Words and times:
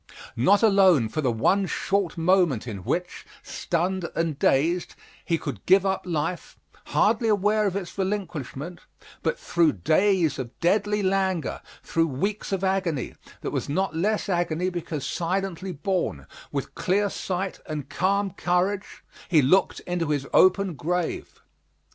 Not 0.35 0.63
alone 0.63 1.09
for 1.09 1.21
the 1.21 1.31
one 1.31 1.67
short 1.67 2.17
moment 2.17 2.65
in 2.67 2.83
which, 2.83 3.23
stunned 3.43 4.09
and 4.15 4.39
dazed, 4.39 4.95
he 5.23 5.37
could 5.37 5.63
give 5.67 5.85
up 5.85 6.07
life, 6.07 6.57
hardly 6.85 7.27
aware 7.29 7.67
of 7.67 7.75
its 7.75 7.95
relinquishment, 7.99 8.79
but 9.21 9.37
through 9.37 9.73
days 9.73 10.39
of 10.39 10.59
deadly 10.59 11.03
languor, 11.03 11.61
through 11.83 12.07
weeks 12.07 12.51
of 12.51 12.63
agony, 12.63 13.13
that 13.41 13.51
was 13.51 13.69
not 13.69 13.95
less 13.95 14.27
agony 14.27 14.71
because 14.71 15.05
silently 15.05 15.71
borne, 15.71 16.25
with 16.51 16.73
clear 16.73 17.07
sight 17.07 17.59
and 17.67 17.87
calm 17.87 18.31
courage, 18.31 19.03
he 19.29 19.43
looked 19.43 19.81
into 19.81 20.09
his 20.09 20.25
open 20.33 20.73
grave. 20.73 21.41